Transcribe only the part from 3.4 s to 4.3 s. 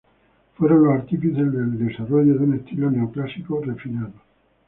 refinado.